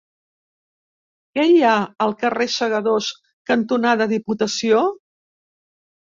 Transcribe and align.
Què 1.33 1.43
hi 1.49 1.59
ha 1.63 1.73
al 2.05 2.15
carrer 2.23 2.47
Segadors 2.53 3.09
cantonada 3.51 4.07
Diputació? 4.13 4.81